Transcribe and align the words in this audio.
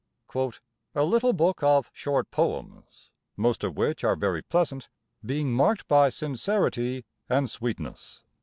"A 0.95 1.03
little 1.03 1.31
book 1.31 1.61
of 1.61 1.91
short 1.93 2.31
poems, 2.31 3.11
most 3.37 3.63
of 3.63 3.77
which 3.77 4.03
are 4.03 4.15
very 4.15 4.41
pleasant, 4.41 4.89
being 5.23 5.51
marked 5.53 5.87
by 5.87 6.09
sincerity 6.09 7.05
and 7.29 7.47
sweetness." 7.47 8.23